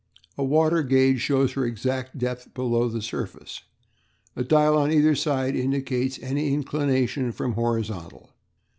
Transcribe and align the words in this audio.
A 0.35 0.43
water 0.43 0.81
gauge 0.81 1.21
shows 1.21 1.53
her 1.53 1.63
exact 1.63 2.17
depth 2.17 2.55
below 2.55 2.89
the 2.89 3.03
surface; 3.03 3.61
a 4.35 4.43
dial 4.43 4.75
on 4.75 4.91
either 4.91 5.13
side 5.13 5.55
indicates 5.55 6.17
any 6.23 6.55
inclination 6.55 7.31
from 7.31 7.51
the 7.51 7.55
horizontal. 7.57 8.31